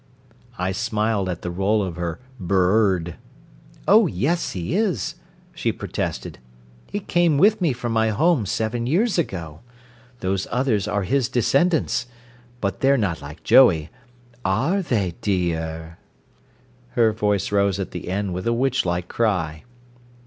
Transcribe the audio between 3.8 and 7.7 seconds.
"Oh yes, he is," she protested. "He came with